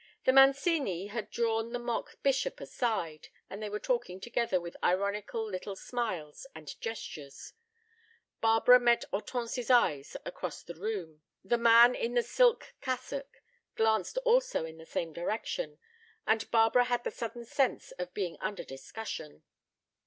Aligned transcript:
The 0.25 0.33
Mancini 0.33 1.09
had 1.09 1.29
drawn 1.29 1.73
the 1.73 1.77
mock 1.77 2.23
bishop 2.23 2.59
aside, 2.59 3.27
and 3.51 3.61
they 3.61 3.69
were 3.69 3.77
talking 3.79 4.19
together 4.19 4.59
with 4.59 4.75
ironical 4.83 5.47
little 5.47 5.75
smiles 5.75 6.47
and 6.55 6.73
gestures. 6.81 7.53
Barbara 8.41 8.79
met 8.79 9.05
Hortense's 9.11 9.69
eyes 9.69 10.17
across 10.25 10.63
the 10.63 10.73
room. 10.73 11.21
The 11.43 11.59
man 11.59 11.93
in 11.93 12.15
the 12.15 12.23
silk 12.23 12.73
cassock 12.81 13.43
glanced 13.75 14.17
also 14.25 14.65
in 14.65 14.79
the 14.79 14.87
same 14.87 15.13
direction, 15.13 15.77
and 16.25 16.49
Barbara 16.49 16.85
had 16.85 17.03
the 17.03 17.11
sudden 17.11 17.45
sense 17.45 17.91
of 17.99 18.11
being 18.15 18.37
under 18.41 18.63
discussion. 18.63 19.43